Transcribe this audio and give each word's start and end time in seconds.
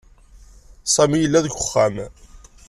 Sami 0.93 1.17
yella 1.19 1.39
deg 1.45 1.53
uxxam. 1.57 1.95